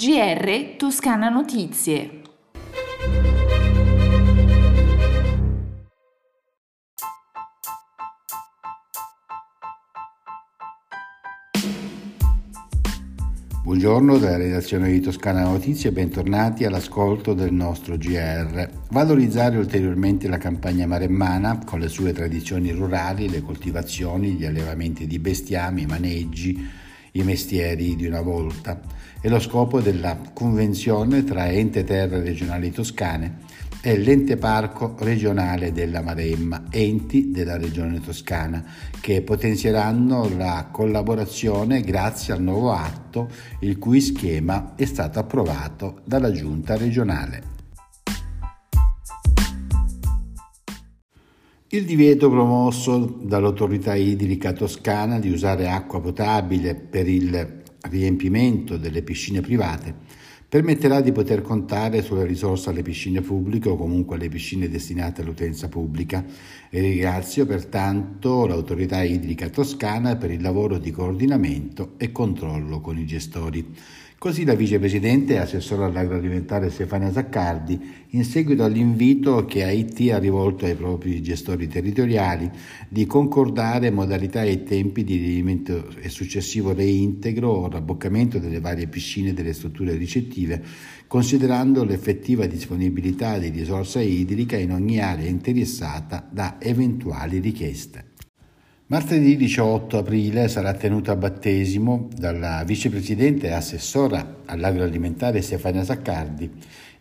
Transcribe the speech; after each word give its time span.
GR 0.00 0.76
Toscana 0.78 1.28
Notizie. 1.28 2.22
Buongiorno 13.62 14.16
dalla 14.16 14.38
redazione 14.38 14.90
di 14.90 15.00
Toscana 15.00 15.42
Notizie 15.42 15.90
e 15.90 15.92
bentornati 15.92 16.64
all'ascolto 16.64 17.34
del 17.34 17.52
nostro 17.52 17.98
GR. 17.98 18.70
Valorizzare 18.88 19.58
ulteriormente 19.58 20.28
la 20.28 20.38
campagna 20.38 20.86
maremmana 20.86 21.58
con 21.62 21.78
le 21.78 21.88
sue 21.88 22.14
tradizioni 22.14 22.70
rurali, 22.70 23.28
le 23.28 23.42
coltivazioni, 23.42 24.30
gli 24.30 24.46
allevamenti 24.46 25.06
di 25.06 25.18
bestiami, 25.18 25.82
i 25.82 25.86
maneggi, 25.86 26.88
i 27.12 27.22
mestieri 27.22 27.96
di 27.96 28.06
una 28.06 28.20
volta 28.20 28.80
è 29.20 29.28
lo 29.28 29.40
scopo 29.40 29.80
della 29.80 30.18
convenzione 30.32 31.24
tra 31.24 31.48
Ente 31.48 31.84
Terre 31.84 32.20
Regionali 32.20 32.70
Toscane 32.70 33.38
e 33.82 33.96
l'Ente 33.96 34.36
Parco 34.36 34.94
Regionale 34.98 35.72
della 35.72 36.02
Maremma, 36.02 36.64
enti 36.70 37.30
della 37.30 37.56
Regione 37.56 38.00
Toscana, 38.00 38.62
che 39.00 39.22
potenzieranno 39.22 40.28
la 40.36 40.68
collaborazione 40.70 41.80
grazie 41.80 42.34
al 42.34 42.42
nuovo 42.42 42.72
atto 42.72 43.30
il 43.60 43.78
cui 43.78 44.00
schema 44.00 44.74
è 44.76 44.84
stato 44.84 45.18
approvato 45.18 46.00
dalla 46.04 46.30
Giunta 46.30 46.76
regionale. 46.76 47.59
Il 51.72 51.84
divieto 51.84 52.28
promosso 52.28 52.98
dall'autorità 52.98 53.94
idrica 53.94 54.52
toscana 54.52 55.20
di 55.20 55.30
usare 55.30 55.68
acqua 55.68 56.00
potabile 56.00 56.74
per 56.74 57.06
il 57.06 57.62
riempimento 57.82 58.76
delle 58.76 59.02
piscine 59.02 59.40
private 59.40 59.94
permetterà 60.48 61.00
di 61.00 61.12
poter 61.12 61.42
contare 61.42 62.02
sulle 62.02 62.24
risorse 62.24 62.70
alle 62.70 62.82
piscine 62.82 63.20
pubbliche 63.20 63.68
o 63.68 63.76
comunque 63.76 64.16
alle 64.16 64.28
piscine 64.28 64.68
destinate 64.68 65.20
all'utenza 65.20 65.68
pubblica 65.68 66.24
e 66.68 66.80
ringrazio 66.80 67.46
pertanto 67.46 68.46
l'autorità 68.46 69.04
idrica 69.04 69.48
toscana 69.48 70.16
per 70.16 70.32
il 70.32 70.42
lavoro 70.42 70.76
di 70.76 70.90
coordinamento 70.90 71.92
e 71.98 72.10
controllo 72.10 72.80
con 72.80 72.98
i 72.98 73.06
gestori. 73.06 73.64
Così 74.20 74.44
la 74.44 74.54
vicepresidente 74.54 75.32
e 75.32 75.38
assessore 75.38 75.86
all'agroalimentare 75.86 76.68
Stefania 76.68 77.10
Zaccardi, 77.10 77.80
in 78.10 78.24
seguito 78.24 78.64
all'invito 78.64 79.46
che 79.46 79.64
Haiti 79.64 80.10
ha 80.10 80.18
rivolto 80.18 80.66
ai 80.66 80.74
propri 80.74 81.22
gestori 81.22 81.68
territoriali 81.68 82.50
di 82.86 83.06
concordare 83.06 83.90
modalità 83.90 84.42
e 84.42 84.62
tempi 84.62 85.04
di 85.04 85.16
riempimento 85.16 85.88
e 86.02 86.10
successivo 86.10 86.74
reintegro 86.74 87.48
o 87.48 87.70
rabboccamento 87.70 88.38
delle 88.38 88.60
varie 88.60 88.88
piscine 88.88 89.32
delle 89.32 89.54
strutture 89.54 89.96
ricettive, 89.96 90.62
considerando 91.06 91.82
l'effettiva 91.82 92.44
disponibilità 92.44 93.38
di 93.38 93.48
risorsa 93.48 94.02
idrica 94.02 94.58
in 94.58 94.72
ogni 94.72 95.00
area 95.00 95.30
interessata 95.30 96.28
da 96.30 96.56
eventuali 96.60 97.38
richieste. 97.38 98.10
Martedì 98.90 99.36
18 99.36 99.98
aprile 99.98 100.48
sarà 100.48 100.72
tenuto 100.74 101.12
a 101.12 101.16
battesimo 101.16 102.08
dalla 102.12 102.64
vicepresidente 102.64 103.46
e 103.46 103.52
assessora 103.52 104.38
all'agroalimentare 104.46 105.42
Stefania 105.42 105.84
Saccardi 105.84 106.50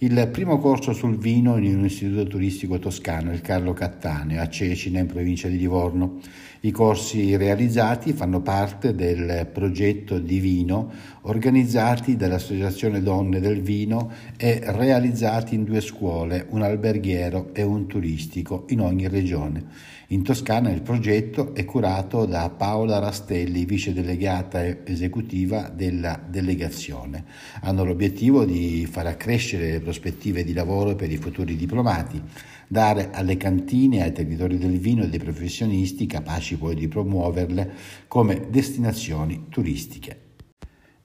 il 0.00 0.28
primo 0.30 0.58
corso 0.58 0.92
sul 0.92 1.18
vino 1.18 1.56
in 1.56 1.76
un 1.76 1.86
istituto 1.86 2.24
turistico 2.24 2.78
toscano, 2.78 3.32
il 3.32 3.40
Carlo 3.40 3.72
Cattaneo, 3.72 4.40
a 4.40 4.48
Cecina, 4.48 5.00
in 5.00 5.06
provincia 5.06 5.48
di 5.48 5.58
Livorno. 5.58 6.20
I 6.60 6.70
corsi 6.70 7.34
realizzati 7.34 8.12
fanno 8.12 8.40
parte 8.40 8.94
del 8.94 9.48
progetto 9.52 10.20
di 10.20 10.38
vino 10.38 10.92
organizzati 11.22 12.14
dall'Associazione 12.14 13.02
Donne 13.02 13.40
del 13.40 13.60
Vino 13.60 14.12
e 14.36 14.60
realizzati 14.66 15.56
in 15.56 15.64
due 15.64 15.80
scuole, 15.80 16.46
un 16.50 16.62
alberghiero 16.62 17.50
e 17.52 17.62
un 17.62 17.88
turistico, 17.88 18.66
in 18.68 18.80
ogni 18.80 19.08
regione. 19.08 19.64
In 20.08 20.22
Toscana 20.22 20.70
il 20.70 20.82
progetto 20.82 21.56
è 21.56 21.64
curato 21.64 21.77
da 21.80 22.50
Paola 22.56 22.98
Rastelli, 22.98 23.64
vice 23.64 23.92
delegata 23.92 24.84
esecutiva 24.84 25.68
della 25.68 26.20
delegazione. 26.28 27.24
Hanno 27.60 27.84
l'obiettivo 27.84 28.44
di 28.44 28.86
far 28.90 29.06
accrescere 29.06 29.70
le 29.70 29.80
prospettive 29.80 30.44
di 30.44 30.52
lavoro 30.52 30.94
per 30.96 31.10
i 31.10 31.16
futuri 31.16 31.56
diplomati, 31.56 32.20
dare 32.66 33.10
alle 33.12 33.36
cantine 33.36 33.98
e 33.98 34.02
ai 34.02 34.12
territori 34.12 34.58
del 34.58 34.78
vino 34.78 35.06
dei 35.06 35.18
professionisti 35.18 36.06
capaci 36.06 36.56
poi 36.56 36.74
di 36.74 36.88
promuoverle 36.88 37.72
come 38.08 38.48
destinazioni 38.50 39.46
turistiche. 39.48 40.26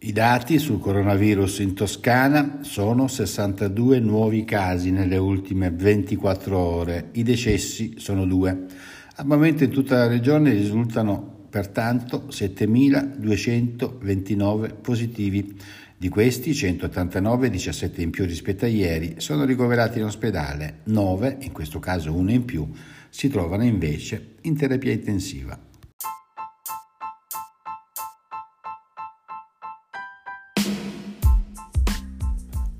I 0.06 0.12
dati 0.12 0.60
sul 0.60 0.80
coronavirus 0.80 1.60
in 1.60 1.76
Toscana 1.76 2.60
sono 2.64 3.08
62 3.08 4.00
nuovi 4.00 4.44
casi 4.44 4.92
nelle 4.92 5.16
ultime 5.16 5.72
24 5.72 6.58
ore, 6.58 7.10
i 7.14 7.24
decessi 7.24 7.94
sono 8.00 8.26
due. 8.26 8.66
Al 9.16 9.28
momento 9.28 9.64
in 9.64 9.70
tutta 9.70 9.98
la 9.98 10.08
regione 10.08 10.50
risultano 10.50 11.46
pertanto 11.48 12.26
7.229 12.32 14.74
positivi. 14.82 15.56
Di 15.96 16.10
questi 16.10 16.56
189, 16.56 17.52
17 17.52 18.02
in 18.02 18.10
più 18.10 18.26
rispetto 18.26 18.66
a 18.66 18.68
ieri, 18.68 19.14
sono 19.18 19.46
ricoverati 19.46 20.00
in 20.00 20.06
ospedale, 20.06 20.80
9, 20.86 21.38
in 21.42 21.52
questo 21.52 21.78
caso 21.78 22.12
uno 22.12 22.32
in 22.32 22.44
più, 22.44 22.68
si 23.10 23.30
trovano 23.30 23.64
invece 23.64 24.38
in 24.42 24.58
terapia 24.58 24.92
intensiva. 24.92 25.60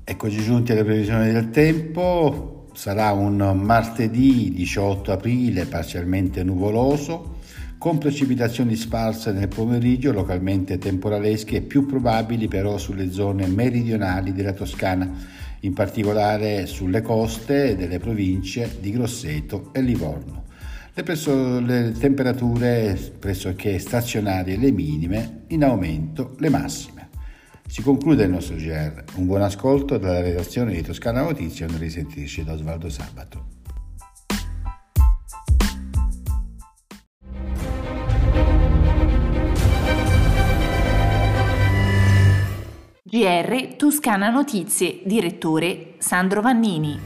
Eccoci 0.02 0.42
giunti 0.42 0.72
alle 0.72 0.82
previsioni 0.82 1.30
del 1.30 1.50
tempo, 1.50 2.63
sarà 2.74 3.12
un 3.12 3.36
martedì 3.62 4.52
18 4.52 5.12
aprile 5.12 5.64
parzialmente 5.64 6.42
nuvoloso, 6.42 7.38
con 7.78 7.98
precipitazioni 7.98 8.74
sparse 8.76 9.32
nel 9.32 9.48
pomeriggio, 9.48 10.12
localmente 10.12 10.78
temporalesche, 10.78 11.62
più 11.62 11.86
probabili 11.86 12.48
però 12.48 12.76
sulle 12.78 13.10
zone 13.10 13.46
meridionali 13.46 14.32
della 14.32 14.52
Toscana, 14.52 15.10
in 15.60 15.72
particolare 15.72 16.66
sulle 16.66 17.00
coste 17.00 17.76
delle 17.76 17.98
province 17.98 18.78
di 18.80 18.90
Grosseto 18.90 19.70
e 19.72 19.80
Livorno. 19.80 20.44
Le, 20.94 21.02
presso, 21.02 21.60
le 21.60 21.92
temperature 21.92 22.98
pressoché 23.18 23.78
stazionarie 23.78 24.56
le 24.56 24.70
minime, 24.70 25.42
in 25.48 25.64
aumento 25.64 26.36
le 26.38 26.48
massime. 26.48 27.03
Si 27.66 27.82
conclude 27.82 28.24
il 28.24 28.30
nostro 28.30 28.56
GR. 28.56 29.02
Un 29.16 29.26
buon 29.26 29.42
ascolto 29.42 29.98
dalla 29.98 30.20
redazione 30.20 30.72
di 30.72 30.82
Toscana 30.82 31.22
Notizie, 31.22 31.66
un 31.66 31.78
risentirci 31.78 32.44
da 32.44 32.52
Osvaldo 32.52 32.88
Sabato. 32.88 33.52
GR 43.02 43.76
Toscana 43.76 44.28
Notizie, 44.28 45.00
direttore 45.04 45.94
Sandro 45.98 46.40
Vannini. 46.40 46.98